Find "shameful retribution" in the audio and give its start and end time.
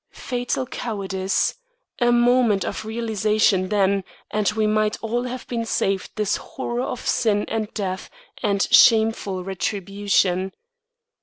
8.71-10.53